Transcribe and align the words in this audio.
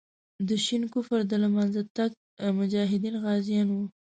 د 0.47 0.49
شین 0.65 0.83
کفر 0.93 1.19
د 1.27 1.33
له 1.43 1.49
منځه 1.55 1.81
تګ 1.97 2.11
مجاهدین 2.59 3.15
غازیان 3.23 3.67
وو. 3.71 3.85